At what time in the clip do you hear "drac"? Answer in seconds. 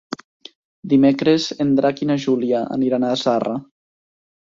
1.81-2.03